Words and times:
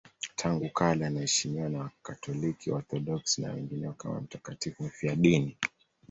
Tangu 0.35 0.69
kale 0.69 1.05
anaheshimiwa 1.05 1.69
na 1.69 1.79
Wakatoliki, 1.79 2.71
Waorthodoksi 2.71 3.41
na 3.41 3.53
wengineo 3.53 3.93
kama 3.93 4.21
mtakatifu 4.21 4.83
mfiadini. 4.83 5.57